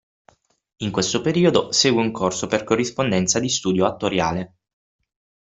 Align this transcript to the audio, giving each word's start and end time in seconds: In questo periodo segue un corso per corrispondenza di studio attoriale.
In 0.77 0.89
questo 0.91 1.21
periodo 1.21 1.71
segue 1.71 2.01
un 2.01 2.09
corso 2.11 2.47
per 2.47 2.63
corrispondenza 2.63 3.39
di 3.39 3.49
studio 3.49 3.85
attoriale. 3.85 4.55